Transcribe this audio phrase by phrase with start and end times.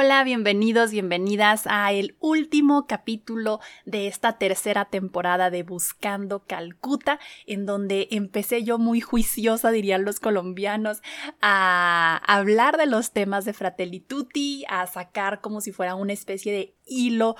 [0.00, 7.18] Hola, bienvenidos, bienvenidas a el último capítulo de esta tercera temporada de Buscando Calcuta,
[7.48, 11.02] en donde empecé yo muy juiciosa, dirían los colombianos,
[11.40, 16.52] a hablar de los temas de Fratelli Tutti, a sacar como si fuera una especie
[16.52, 17.34] de hilo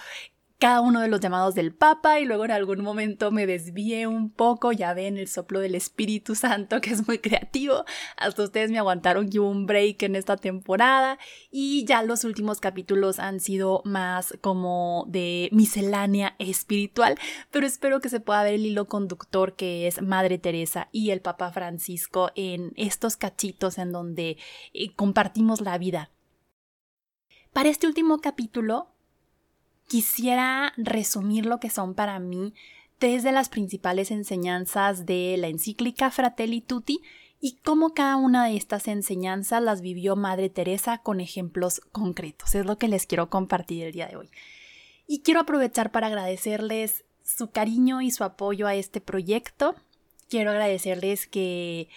[0.58, 4.28] cada uno de los llamados del Papa y luego en algún momento me desvié un
[4.28, 7.84] poco, ya ven el soplo del Espíritu Santo que es muy creativo,
[8.16, 11.18] hasta ustedes me aguantaron que hubo un break en esta temporada
[11.52, 17.16] y ya los últimos capítulos han sido más como de miscelánea espiritual,
[17.52, 21.20] pero espero que se pueda ver el hilo conductor que es Madre Teresa y el
[21.20, 24.38] Papa Francisco en estos cachitos en donde
[24.72, 26.10] eh, compartimos la vida.
[27.52, 28.88] Para este último capítulo
[29.88, 32.54] quisiera resumir lo que son para mí
[32.98, 37.00] tres de las principales enseñanzas de la encíclica Fratelli Tutti
[37.40, 42.54] y cómo cada una de estas enseñanzas las vivió Madre Teresa con ejemplos concretos.
[42.54, 44.30] Es lo que les quiero compartir el día de hoy.
[45.06, 49.76] Y quiero aprovechar para agradecerles su cariño y su apoyo a este proyecto.
[50.28, 51.88] Quiero agradecerles que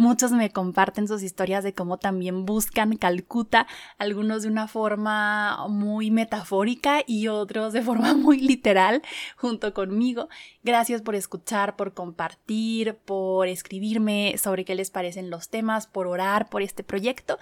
[0.00, 3.66] Muchos me comparten sus historias de cómo también buscan Calcuta,
[3.98, 9.02] algunos de una forma muy metafórica y otros de forma muy literal
[9.36, 10.30] junto conmigo.
[10.62, 16.48] Gracias por escuchar, por compartir, por escribirme sobre qué les parecen los temas, por orar
[16.48, 17.38] por este proyecto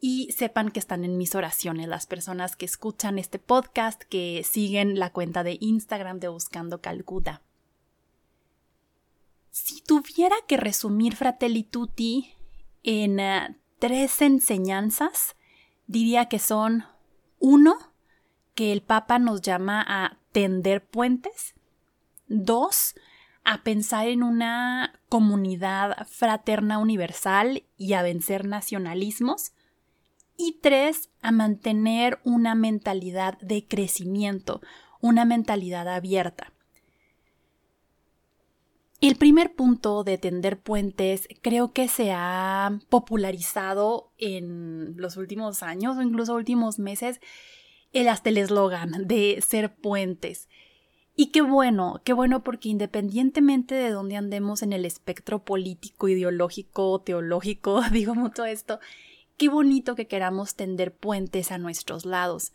[0.00, 4.98] y sepan que están en mis oraciones las personas que escuchan este podcast, que siguen
[4.98, 7.40] la cuenta de Instagram de Buscando Calcuta.
[9.50, 12.34] Si tuviera que resumir Fratelli Tutti
[12.82, 15.36] en eh, tres enseñanzas,
[15.86, 16.84] diría que son
[17.38, 17.76] uno,
[18.54, 21.54] que el Papa nos llama a tender puentes,
[22.28, 22.94] dos,
[23.42, 29.52] a pensar en una comunidad fraterna universal y a vencer nacionalismos,
[30.36, 34.62] y tres, a mantener una mentalidad de crecimiento,
[35.00, 36.52] una mentalidad abierta.
[39.00, 45.96] El primer punto de tender puentes creo que se ha popularizado en los últimos años
[45.96, 47.20] o incluso últimos meses
[47.92, 50.48] el hasta el eslogan de ser puentes.
[51.16, 57.00] Y qué bueno, qué bueno porque independientemente de dónde andemos en el espectro político, ideológico,
[57.00, 58.80] teológico, digo mucho esto,
[59.38, 62.52] qué bonito que queramos tender puentes a nuestros lados.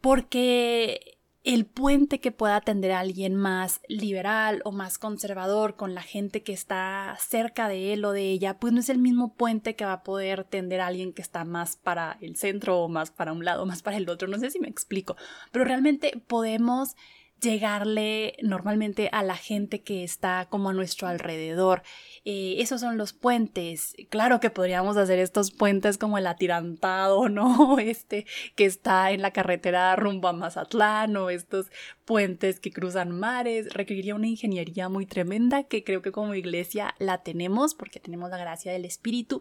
[0.00, 6.02] Porque el puente que pueda atender a alguien más liberal o más conservador con la
[6.02, 9.74] gente que está cerca de él o de ella, pues no es el mismo puente
[9.74, 13.10] que va a poder tender a alguien que está más para el centro o más
[13.10, 14.28] para un lado, más para el otro.
[14.28, 15.16] No sé si me explico,
[15.50, 16.94] pero realmente podemos
[17.40, 21.82] llegarle normalmente a la gente que está como a nuestro alrededor.
[22.24, 23.94] Eh, esos son los puentes.
[24.10, 27.78] Claro que podríamos hacer estos puentes como el atirantado, ¿no?
[27.78, 31.70] Este que está en la carretera rumbo a Mazatlán o estos
[32.04, 33.72] puentes que cruzan mares.
[33.72, 38.38] Requeriría una ingeniería muy tremenda que creo que como iglesia la tenemos porque tenemos la
[38.38, 39.40] gracia del Espíritu.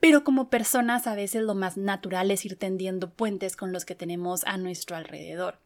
[0.00, 3.94] Pero como personas a veces lo más natural es ir tendiendo puentes con los que
[3.94, 5.63] tenemos a nuestro alrededor.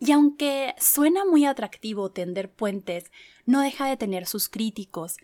[0.00, 3.10] Y aunque suena muy atractivo tender puentes,
[3.46, 5.16] no deja de tener sus críticos.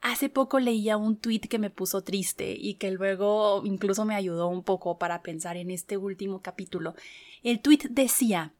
[0.00, 4.48] Hace poco leía un tuit que me puso triste y que luego incluso me ayudó
[4.48, 6.94] un poco para pensar en este último capítulo.
[7.42, 8.52] El tuit decía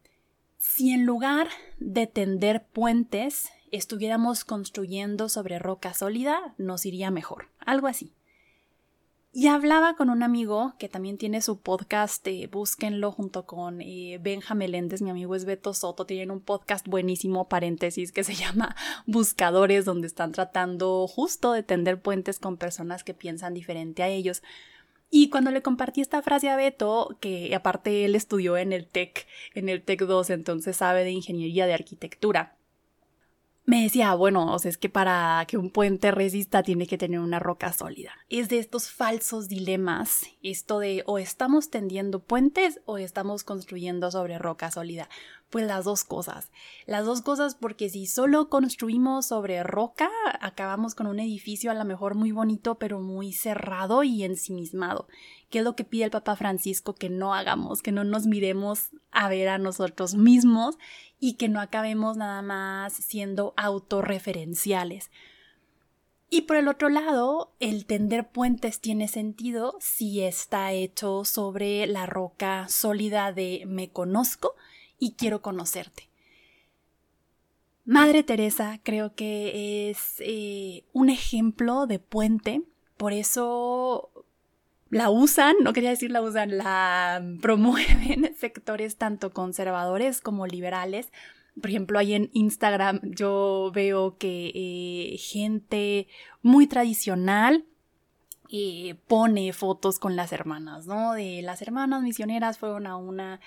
[0.59, 1.49] si en lugar
[1.79, 7.49] de tender puentes estuviéramos construyendo sobre roca sólida, nos iría mejor.
[7.61, 8.13] Algo así.
[9.31, 14.19] Y hablaba con un amigo que también tiene su podcast, eh, búsquenlo junto con eh,
[14.23, 14.65] Benja mi
[15.11, 18.75] amigo es Beto Soto, tienen un podcast buenísimo, paréntesis, que se llama
[19.07, 24.43] Buscadores, donde están tratando justo de tender puentes con personas que piensan diferente a ellos.
[25.11, 29.27] Y cuando le compartí esta frase a Beto, que aparte él estudió en el TEC,
[29.55, 32.58] en el TEC 2, entonces sabe de ingeniería de arquitectura,
[33.69, 37.21] me decía, bueno, o sea, es que para que un puente resista tiene que tener
[37.21, 38.13] una roca sólida.
[38.31, 44.39] Es de estos falsos dilemas, esto de o estamos tendiendo puentes o estamos construyendo sobre
[44.39, 45.11] roca sólida.
[45.51, 46.51] Pues las dos cosas.
[46.85, 50.11] Las dos cosas porque si solo construimos sobre roca,
[50.41, 55.09] acabamos con un edificio a lo mejor muy bonito, pero muy cerrado y ensimismado.
[55.49, 57.81] ¿Qué es lo que pide el Papa Francisco que no hagamos?
[57.81, 60.77] Que no nos miremos a ver a nosotros mismos
[61.19, 65.11] y que no acabemos nada más siendo autorreferenciales.
[66.31, 72.05] Y por el otro lado, el tender puentes tiene sentido si está hecho sobre la
[72.05, 74.55] roca sólida de me conozco
[74.99, 76.09] y quiero conocerte.
[77.89, 82.61] Madre Teresa creo que es eh, un ejemplo de puente,
[82.99, 84.11] por eso
[84.91, 91.11] la usan, no quería decir la usan, la promueven sectores tanto conservadores como liberales.
[91.59, 96.09] Por ejemplo, ahí en Instagram yo veo que eh, gente
[96.43, 97.65] muy tradicional
[98.51, 101.15] eh, pone fotos con las hermanas, ¿no?
[101.15, 103.41] De las hermanas misioneras fueron a una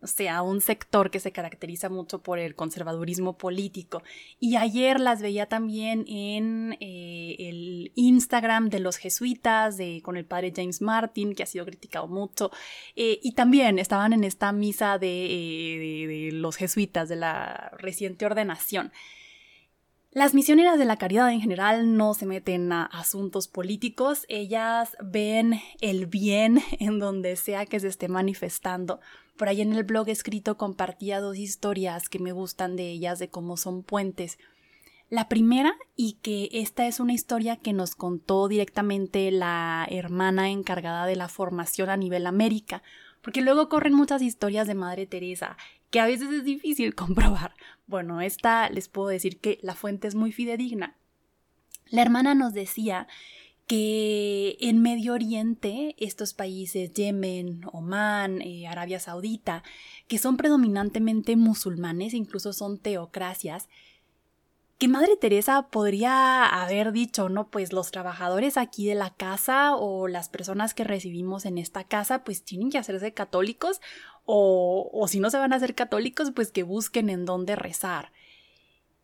[0.00, 4.02] o sea, un sector que se caracteriza mucho por el conservadurismo político.
[4.38, 10.52] Y ayer las veía también en eh, el Instagram de los jesuitas, con el padre
[10.54, 12.50] James Martin, que ha sido criticado mucho.
[12.94, 18.24] Eh, y también estaban en esta misa de, eh, de los jesuitas, de la reciente
[18.24, 18.92] ordenación.
[20.10, 25.60] Las misioneras de la caridad en general no se meten a asuntos políticos, ellas ven
[25.82, 29.00] el bien en donde sea que se esté manifestando.
[29.36, 33.28] Por ahí en el blog escrito compartía dos historias que me gustan de ellas, de
[33.28, 34.38] cómo son puentes.
[35.10, 41.06] La primera, y que esta es una historia que nos contó directamente la hermana encargada
[41.06, 42.82] de la formación a nivel América,
[43.20, 45.56] porque luego corren muchas historias de Madre Teresa
[45.90, 47.54] que a veces es difícil comprobar.
[47.88, 50.94] Bueno, esta les puedo decir que la fuente es muy fidedigna.
[51.90, 53.08] La hermana nos decía
[53.66, 59.62] que en Medio Oriente, estos países, Yemen, Omán, eh, Arabia Saudita,
[60.06, 63.70] que son predominantemente musulmanes, incluso son teocracias,
[64.78, 70.08] que Madre Teresa podría haber dicho, no, pues los trabajadores aquí de la casa o
[70.08, 73.80] las personas que recibimos en esta casa, pues tienen que hacerse católicos
[74.30, 78.12] o, o si no se van a hacer católicos, pues que busquen en dónde rezar.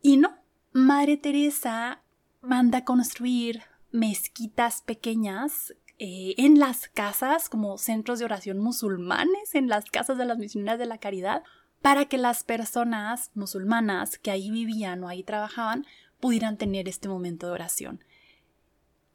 [0.03, 0.37] Y no,
[0.71, 2.03] Madre Teresa
[2.41, 9.85] manda construir mezquitas pequeñas eh, en las casas, como centros de oración musulmanes, en las
[9.85, 11.41] casas de las misioneras de la caridad,
[11.81, 15.87] para que las personas musulmanas que ahí vivían o ahí trabajaban
[16.19, 18.03] pudieran tener este momento de oración.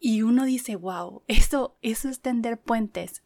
[0.00, 3.22] Y uno dice, wow, eso, eso es tender puentes.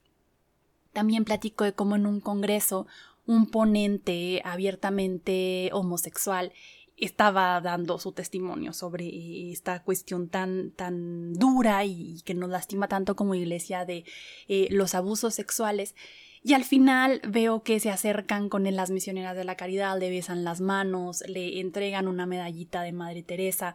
[0.95, 2.87] También platico de cómo en un congreso
[3.27, 6.53] un ponente abiertamente homosexual
[6.97, 13.17] estaba dando su testimonio sobre esta cuestión tan, tan dura y que nos lastima tanto
[13.17, 14.05] como iglesia de
[14.49, 15.95] eh, los abusos sexuales.
[16.43, 20.11] Y al final veo que se acercan con él las misioneras de la caridad, le
[20.11, 23.75] besan las manos, le entregan una medallita de Madre Teresa.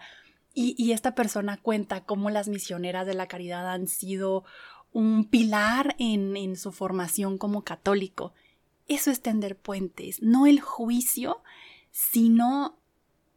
[0.54, 4.44] Y, esta persona cuenta cómo las misioneras de la caridad han sido
[4.92, 8.34] un pilar en, en su formación como católico.
[8.88, 11.42] Eso es tender puentes, no el juicio,
[11.92, 12.80] sino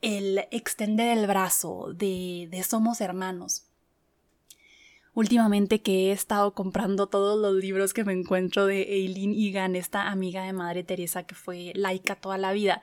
[0.00, 3.66] el extender el brazo de, de somos hermanos
[5.14, 10.08] últimamente que he estado comprando todos los libros que me encuentro de Eileen Egan, esta
[10.08, 12.80] amiga de Madre Teresa que fue laica toda la vida.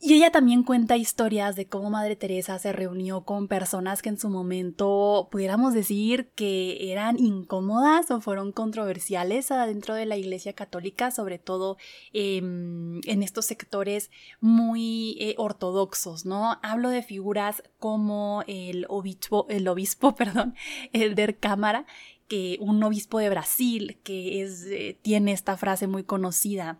[0.00, 4.18] Y ella también cuenta historias de cómo Madre Teresa se reunió con personas que en
[4.18, 11.10] su momento pudiéramos decir que eran incómodas o fueron controversiales dentro de la Iglesia Católica,
[11.10, 11.78] sobre todo
[12.12, 16.58] em, en estos sectores muy eh, ortodoxos, ¿no?
[16.62, 20.54] Hablo de figuras como el obispo, el obispo, perdón,
[20.92, 21.86] Elder Cámara,
[22.28, 26.78] que un obispo de Brasil que es, eh, tiene esta frase muy conocida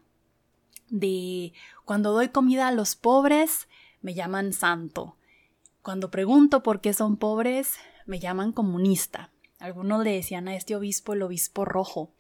[0.95, 1.53] de
[1.85, 3.69] cuando doy comida a los pobres,
[4.01, 5.17] me llaman santo.
[5.83, 7.75] Cuando pregunto por qué son pobres,
[8.07, 9.33] me llaman comunista.
[9.59, 12.13] Algunos le decían a este obispo el obispo rojo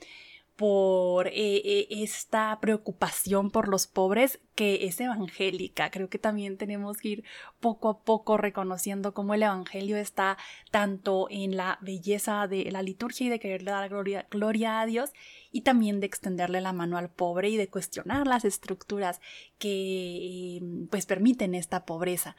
[0.57, 5.91] por eh, eh, esta preocupación por los pobres que es evangélica.
[5.91, 7.25] Creo que también tenemos que ir
[7.59, 10.39] poco a poco reconociendo cómo el Evangelio está
[10.71, 15.13] tanto en la belleza de la liturgia y de quererle dar gloria, gloria a Dios
[15.51, 19.21] y también de extenderle la mano al pobre y de cuestionar las estructuras
[19.59, 22.37] que pues permiten esta pobreza.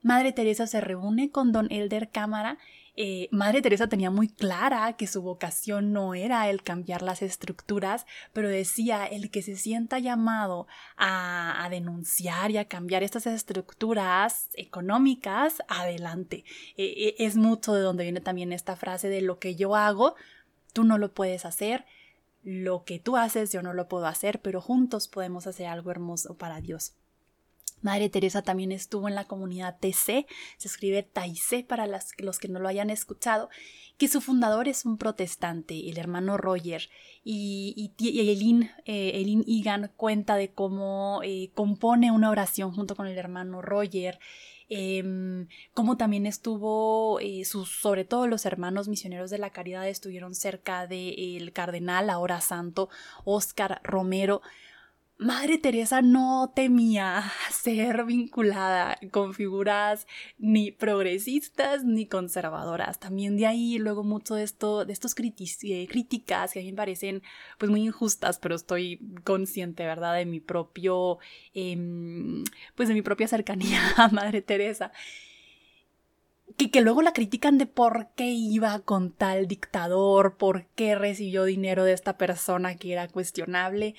[0.00, 2.58] Madre Teresa se reúne con don Elder Cámara
[3.00, 8.06] eh, Madre Teresa tenía muy clara que su vocación no era el cambiar las estructuras,
[8.32, 15.62] pero decía el que se sienta llamado a, denunciar y a cambiar estas estructuras económicas,
[15.68, 16.44] adelante.
[16.76, 20.16] Eh, eh, es mucho de donde viene también esta frase de lo que yo hago,
[20.72, 21.84] tú no lo puedes hacer,
[22.42, 26.36] lo que tú haces yo no lo puedo hacer, pero juntos podemos hacer algo hermoso
[26.36, 26.94] para Dios.
[27.82, 32.58] Madre Teresa también estuvo en la comunidad TC, se escribe Taizé para los que no
[32.58, 33.48] lo hayan escuchado,
[33.96, 36.88] que su fundador es un protestante, el hermano Roger,
[37.24, 43.18] y, y, Elin, eh, Egan cuenta de cómo eh, compone una oración junto con el
[43.18, 44.18] hermano Roger,
[44.70, 45.02] eh,
[45.72, 51.52] cómo también estuvo, eh, sobre todo los hermanos misioneros de la caridad estuvieron cerca del
[51.52, 52.90] cardenal, ahora santo,
[53.24, 54.42] Oscar Romero,
[55.18, 60.06] Madre Teresa no temía ser vinculada con figuras
[60.38, 63.00] ni progresistas ni conservadoras.
[63.00, 66.76] También de ahí luego mucho de esto, de estos eh, críticas que a mí me
[66.76, 67.24] parecen
[67.58, 70.14] pues muy injustas, pero estoy consciente, ¿verdad?
[70.14, 71.18] De mi propio,
[71.52, 72.44] em,
[72.76, 74.92] pues de mi propia cercanía a Madre Teresa.
[76.56, 81.84] Que, luego la critican de por qué iba con tal dictador, por qué recibió dinero
[81.84, 83.96] de esta persona que era cuestionable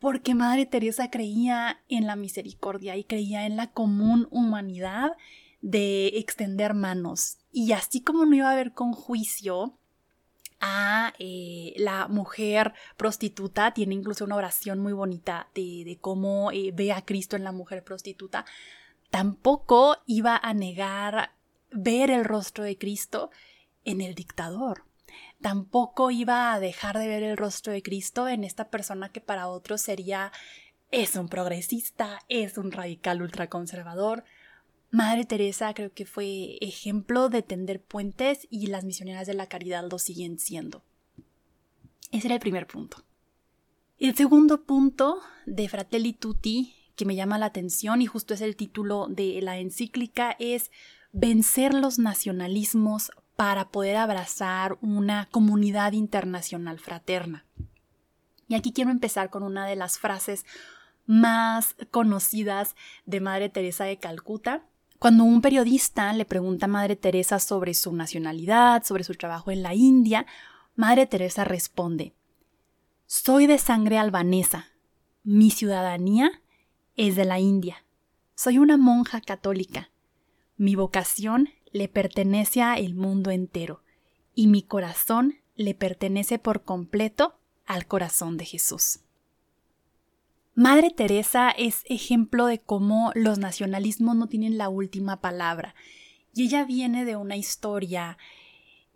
[0.00, 5.12] porque Madre Teresa creía en la misericordia y creía en la común humanidad
[5.60, 7.38] de extender manos.
[7.52, 9.74] Y así como no iba a haber con juicio
[10.60, 16.92] a eh, la mujer prostituta, tiene incluso una oración muy bonita de, cómo eh, ve
[16.92, 18.44] a Cristo en la mujer prostituta,
[19.10, 21.32] tampoco iba a negar
[21.70, 23.30] ver el rostro de Cristo
[23.84, 24.87] en el dictador
[25.40, 29.48] tampoco iba a dejar de ver el rostro de Cristo en esta persona que para
[29.48, 30.32] otros sería
[30.90, 34.24] es un progresista, es un radical ultraconservador.
[34.90, 39.84] Madre Teresa creo que fue ejemplo de tender puentes y las misioneras de la caridad
[39.90, 40.82] lo siguen siendo.
[42.10, 43.04] Ese era el primer punto.
[43.98, 48.56] El segundo punto de Fratelli Tutti que me llama la atención y justo es el
[48.56, 50.72] título de la encíclica es
[51.12, 57.46] vencer los nacionalismos para poder abrazar una comunidad internacional fraterna.
[58.48, 60.44] Y aquí quiero empezar con una de las frases
[61.06, 62.74] más conocidas
[63.06, 64.64] de Madre Teresa de Calcuta.
[64.98, 69.62] Cuando un periodista le pregunta a Madre Teresa sobre su nacionalidad, sobre su trabajo en
[69.62, 70.26] la India,
[70.74, 72.16] Madre Teresa responde,
[73.06, 74.66] Soy de sangre albanesa.
[75.22, 76.42] Mi ciudadanía
[76.96, 77.84] es de la India.
[78.34, 79.90] Soy una monja católica.
[80.56, 83.82] Mi vocación le pertenece a el mundo entero
[84.34, 87.34] y mi corazón le pertenece por completo
[87.66, 89.00] al corazón de Jesús.
[90.54, 95.74] Madre Teresa es ejemplo de cómo los nacionalismos no tienen la última palabra
[96.34, 98.18] y ella viene de una historia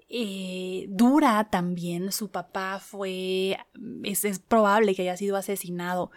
[0.09, 2.13] eh, dura también.
[2.13, 3.59] Su papá fue,
[4.05, 6.11] es, es probable que haya sido asesinado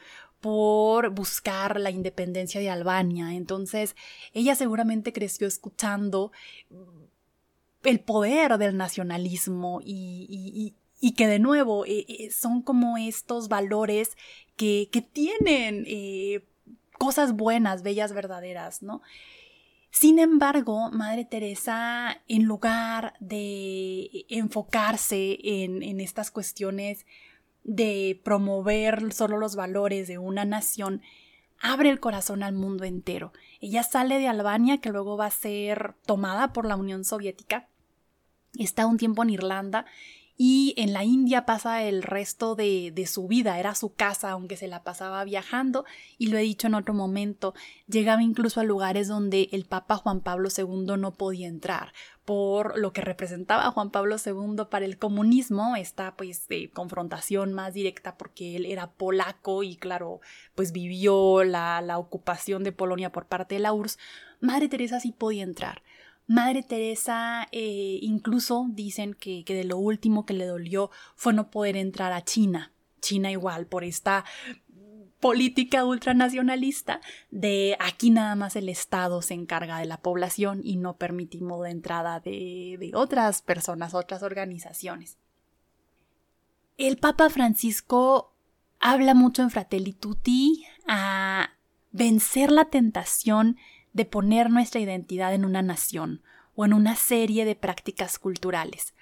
[0.45, 3.33] por buscar la independencia de Albania.
[3.33, 3.95] Entonces,
[4.31, 6.31] ella seguramente creció escuchando
[7.83, 10.75] el poder del nacionalismo y,
[11.17, 14.17] que de nuevo eh, eh, son como estos valores
[14.55, 16.45] que, tienen eh,
[16.99, 19.01] cosas buenas, bellas, verdaderas, ¿no?
[19.89, 27.07] Sin embargo, Madre Teresa, en lugar de enfocarse en, en estas cuestiones
[27.65, 31.01] de promover solo los valores de una nación,
[31.59, 33.33] abre el corazón al mundo entero.
[33.59, 37.67] Ella sale de Albania, que luego va a ser tomada por la Unión Soviética,
[38.57, 39.85] está un tiempo en Irlanda
[40.37, 44.57] y en la India pasa el resto de, de, su vida, era su casa, aunque
[44.57, 45.85] se la pasaba viajando,
[46.17, 47.53] y lo he dicho en otro momento,
[47.87, 51.93] llegaba incluso a lugares donde el Papa Juan Pablo II no podía entrar,
[52.25, 57.73] por lo que representaba Juan Pablo II para el comunismo, esta pues de confrontación más
[57.73, 60.19] directa porque él era polaco y claro,
[60.53, 63.99] pues vivió la, la ocupación de Polonia por parte de la URSS,
[64.41, 65.81] Madre Teresa sí podía entrar.
[66.27, 71.51] Madre Teresa eh, incluso dicen que, que de lo último que le dolió fue no
[71.51, 72.71] poder entrar a China.
[72.99, 74.25] China igual por esta
[75.19, 77.01] política ultranacionalista
[77.31, 81.71] de aquí nada más el Estado se encarga de la población y no permitimos la
[81.71, 85.17] entrada de, de otras personas, otras organizaciones.
[86.77, 88.33] El Papa Francisco
[88.79, 91.51] habla mucho en Fratelli Tutti a
[91.91, 93.57] vencer la tentación
[93.95, 96.21] de poner nuestra identidad en una nación
[96.53, 98.93] o en una serie de prácticas culturales.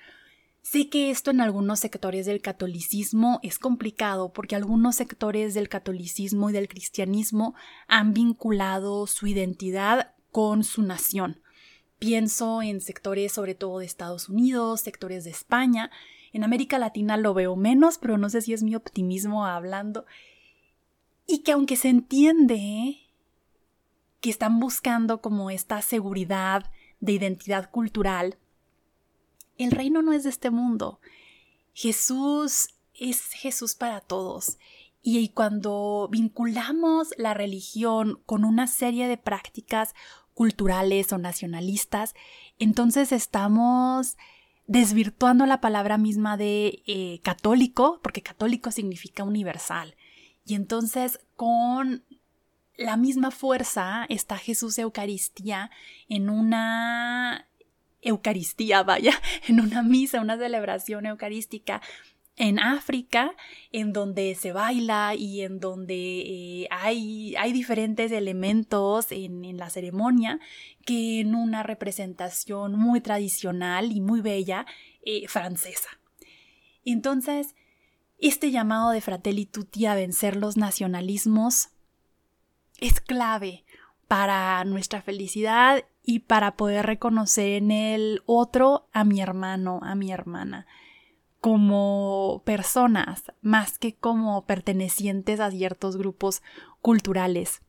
[0.62, 6.52] Sé que esto en algunos sectores del catolicismo es complicado porque algunos sectores del catolicismo
[6.52, 7.56] y del cristianismo
[7.88, 11.42] han vinculado su identidad con su nación.
[11.98, 15.90] Pienso en sectores sobre todo de Estados Unidos, sectores de España.
[16.34, 20.06] En América Latina lo veo menos, pero no sé si es mi optimismo hablando.
[21.26, 23.02] Y que aunque se entiende
[24.24, 28.38] que están buscando como esta seguridad de identidad cultural,
[29.58, 31.01] el reino no es de este mundo.
[31.74, 34.60] Jesús es Jesús para todos.
[35.01, 39.94] Y cuando vinculamos la religión con una serie de prácticas
[40.34, 42.13] culturales o nacionalistas,
[42.60, 44.15] entonces estamos
[44.68, 49.98] desvirtuando la palabra misma de eh, católico, porque católico significa universal.
[50.46, 52.06] Y entonces con
[52.77, 55.70] la misma fuerza está Jesús Eucaristía
[56.10, 57.48] en una
[58.01, 59.13] Eucaristía, vaya,
[59.48, 61.82] en una misa, una celebración eucarística
[62.36, 63.36] en África,
[63.72, 70.39] en donde se baila y en donde eh, hay, hay, diferentes elementos en, la ceremonia
[70.84, 74.65] que en una representación muy tradicional y muy bella
[75.06, 75.89] eh, francesa.
[76.86, 77.56] Entonces,
[78.18, 81.70] este llamado de Fratelli Tutti a vencer los nacionalismos
[82.80, 83.65] es clave
[84.08, 90.12] para nuestra felicidad y para poder reconocer en el otro a mi hermano, a mi
[90.12, 90.68] hermana
[91.44, 96.42] como personas más que como pertenecientes a ciertos grupos
[96.82, 97.62] culturales.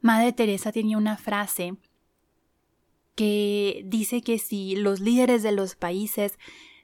[0.00, 1.74] Madre Teresa tenía una frase
[3.16, 6.38] que dice que si los líderes de los países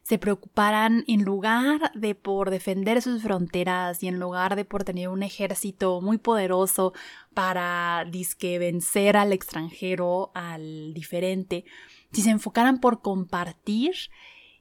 [0.05, 5.09] se preocuparan en lugar de por defender sus fronteras y en lugar de por tener
[5.09, 6.93] un ejército muy poderoso
[7.33, 11.65] para disque vencer al extranjero, al diferente,
[12.13, 13.95] si se enfocaran por compartir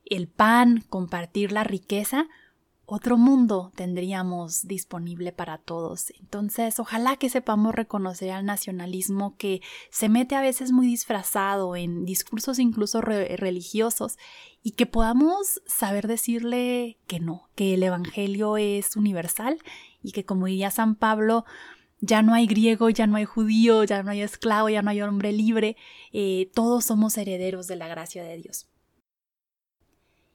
[0.05, 2.27] el pan, compartir la riqueza,
[2.85, 6.11] otro mundo tendríamos disponible para todos.
[6.19, 12.03] Entonces, ojalá que sepamos reconocer al nacionalismo que se mete a veces muy disfrazado en
[12.05, 14.17] discursos incluso religiosos
[14.63, 19.59] y que podamos saber decirle que no, que el Evangelio es universal
[20.01, 21.45] y que como diría San Pablo,
[22.01, 25.01] ya no hay griego, ya no hay judío, ya no hay esclavo, ya no hay
[25.01, 25.77] hombre libre,
[26.11, 28.67] eh, todos somos herederos de la gracia de Dios.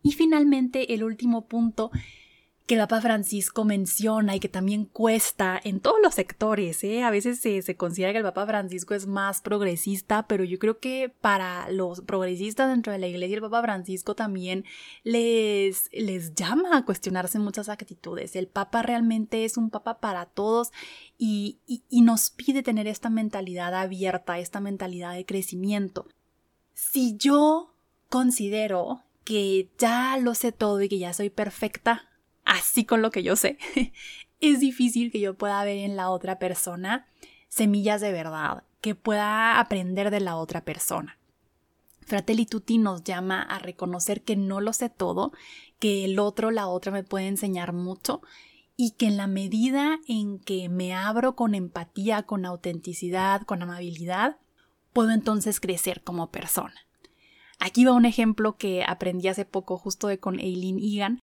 [0.03, 1.91] Y finalmente, el último punto
[2.69, 6.85] que el Papa Francisco menciona y que también cuesta en todos los sectores.
[6.85, 7.03] ¿eh?
[7.03, 11.11] A veces se, considera que el Papa Francisco es más progresista, pero yo creo que
[11.23, 14.67] para los progresistas dentro de la iglesia el Papa Francisco también
[15.03, 18.37] les, les llama a cuestionarse muchas actitudes.
[18.37, 20.71] El Papa realmente es un Papa para todos
[21.17, 26.07] y, y nos pide tener esta mentalidad abierta, esta mentalidad de crecimiento.
[26.75, 27.73] Si yo
[28.11, 32.08] considero que ya lo sé todo y que ya soy perfecta,
[32.49, 33.59] así con lo que yo sé,
[34.41, 37.07] es difícil que yo pueda ver en la otra persona
[37.49, 41.19] semillas de verdad, que pueda aprender de la otra persona.
[42.01, 45.33] Fratelli Tutti nos llama a reconocer que no lo sé todo,
[45.79, 48.23] que el otro, la otra me puede enseñar mucho
[48.77, 54.39] y que en la medida en que me abro con empatía, con autenticidad, con amabilidad,
[54.95, 56.75] puedo entonces crecer como persona.
[57.59, 61.21] Aquí va un ejemplo que aprendí hace poco justo de con Eileen Egan.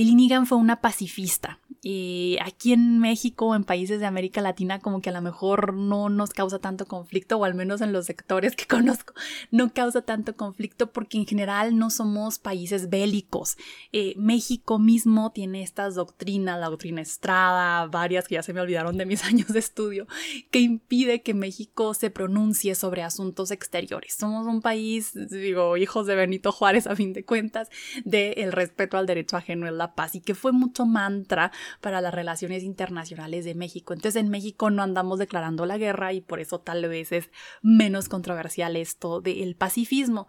[0.00, 5.00] Eileen Egan fue una pacifista y aquí en México, en países de América Latina, como
[5.00, 8.54] que a lo mejor no nos causa tanto conflicto, o al menos en los sectores
[8.54, 9.14] que conozco,
[9.50, 13.56] no causa tanto conflicto porque en general no somos países bélicos.
[13.92, 18.98] Eh, México mismo tiene estas doctrinas, la doctrina Estrada, varias que ya se me olvidaron
[18.98, 20.06] de mis años de estudio,
[20.50, 24.14] que impide que México se pronuncie sobre asuntos exteriores.
[24.18, 27.70] Somos un país, digo, hijos de Benito Juárez a fin de cuentas,
[28.04, 32.00] del el respeto al derecho ajeno es la paz y que fue mucho mantra para
[32.00, 33.92] las relaciones internacionales de México.
[33.92, 37.30] Entonces en México no andamos declarando la guerra y por eso tal vez es
[37.62, 40.28] menos controversial esto del pacifismo.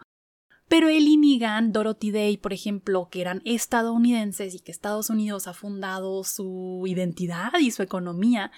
[0.71, 5.53] Pero el Inigan, Dorothy Day, por ejemplo, que eran estadounidenses y que Estados Unidos ha
[5.53, 8.53] fundado su identidad y su economía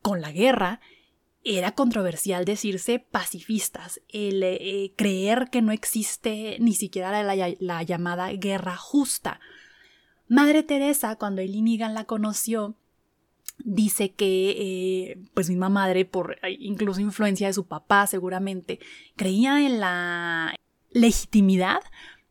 [0.00, 0.80] con la guerra,
[1.44, 8.76] era controversial decirse pacifistas, el eh, creer que no existe ni siquiera la llamada guerra
[8.76, 9.38] justa.
[10.32, 12.74] Madre Teresa, cuando Elinigan la conoció,
[13.58, 18.80] dice que, eh, pues misma madre, por incluso influencia de su papá seguramente,
[19.14, 20.56] creía en la
[20.90, 21.82] legitimidad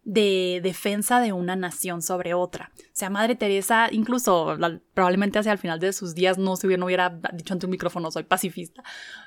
[0.04, 2.72] de defensa de una nación sobre otra.
[2.78, 4.58] O sea, Madre Teresa, incluso
[4.94, 8.10] probablemente hacia el final de sus días no se hubiera, hubiera dicho ante un micrófono
[8.10, 8.84] soy pacifista,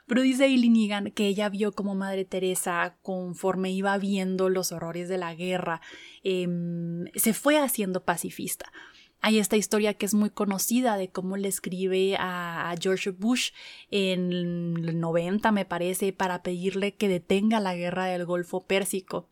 [0.06, 5.18] pero dice Eileen que ella vio como Madre Teresa, conforme iba viendo los horrores de
[5.18, 5.80] la guerra,
[6.24, 8.72] em, se fue haciendo pacifista.
[9.20, 13.52] Hay esta historia que es muy conocida de cómo le escribe a, George Bush
[13.90, 19.30] en el 90, me parece, para pedirle que detenga la guerra del Golfo Pérsico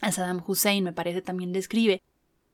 [0.00, 2.02] a Saddam Hussein, me parece, también describe.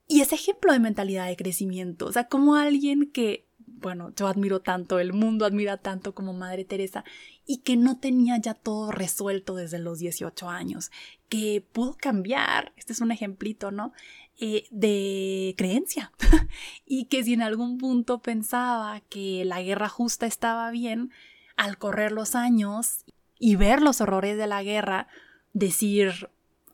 [0.06, 4.60] Y ese ejemplo de mentalidad de crecimiento, o sea, como alguien que, bueno, yo admiro
[4.60, 7.04] tanto, el mundo admira tanto como Madre Teresa,
[7.46, 10.90] y que no tenía ya todo resuelto desde los 18 años,
[11.28, 13.92] que pudo cambiar, este es un ejemplito, ¿no?
[14.40, 16.12] eh, de creencia
[16.86, 21.10] y que si en algún punto pensaba que la guerra justa estaba bien,
[21.56, 23.04] al correr los años
[23.38, 25.08] y ver los horrores de la guerra,
[25.52, 26.30] decir,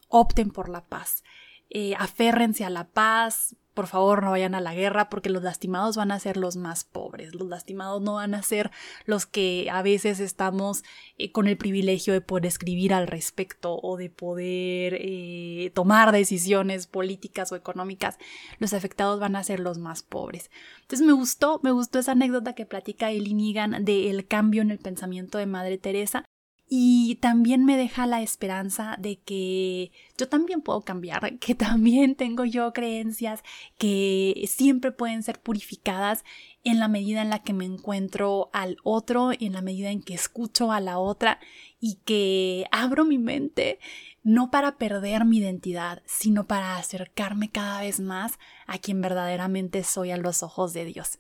[0.09, 1.25] opten por la paz,
[1.71, 5.97] eh, aférrense a la paz, por favor no vayan a la guerra porque los lastimados
[5.97, 8.71] van a ser los más pobres, los lastimados no van a ser
[9.05, 10.83] los que a veces estamos
[11.19, 16.87] eh, con el privilegio de poder escribir al respecto o de poder eh, tomar decisiones
[16.87, 18.17] políticas o económicas,
[18.59, 20.51] los afectados van a ser los más pobres.
[20.81, 24.79] Entonces me gustó, me gustó esa anécdota que platica Eileen Egan del cambio en el
[24.79, 26.25] pensamiento de Madre Teresa
[26.69, 32.45] y también me deja la esperanza de que yo también puedo cambiar, que también tengo
[32.45, 33.43] yo creencias
[33.79, 36.25] que siempre pueden ser purificadas
[36.65, 40.15] en la medida en la que me encuentro al otro, en la medida en que
[40.15, 41.39] escucho a la otra
[41.79, 43.79] y que abro mi mente
[44.25, 50.11] no para perder mi identidad, sino para acercarme cada vez más a quien verdaderamente soy
[50.11, 51.19] a los ojos de Dios.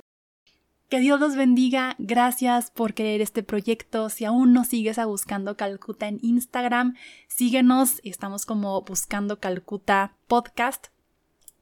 [0.88, 1.96] Que Dios los bendiga.
[1.98, 4.08] Gracias por querer este proyecto.
[4.08, 6.94] Si aún no sigues a Buscando Calcuta en Instagram,
[7.26, 8.00] síguenos.
[8.04, 10.86] Estamos como Buscando Calcuta Podcast.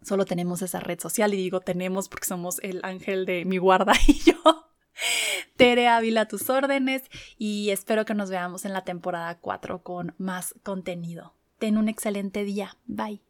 [0.03, 3.95] Solo tenemos esa red social y digo tenemos porque somos el ángel de mi guarda
[4.07, 4.69] y yo.
[5.57, 7.05] Tere Ávila, tus órdenes
[7.39, 11.33] y espero que nos veamos en la temporada 4 con más contenido.
[11.59, 12.77] Ten un excelente día.
[12.85, 13.23] Bye.